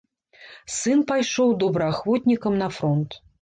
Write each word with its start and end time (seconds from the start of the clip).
Сын 0.77 1.03
пайшоў 1.11 1.53
добраахвотнікам 1.65 2.59
на 2.65 2.71
фронт. 2.81 3.09